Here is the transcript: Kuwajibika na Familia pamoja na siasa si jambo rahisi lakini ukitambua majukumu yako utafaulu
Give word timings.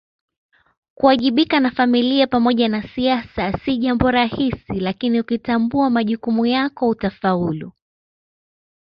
Kuwajibika 0.95 1.59
na 1.59 1.71
Familia 1.71 2.27
pamoja 2.27 2.67
na 2.69 2.83
siasa 2.95 3.57
si 3.65 3.77
jambo 3.77 4.11
rahisi 4.11 4.73
lakini 4.79 5.19
ukitambua 5.19 5.89
majukumu 5.89 6.45
yako 6.45 6.89
utafaulu 6.89 7.71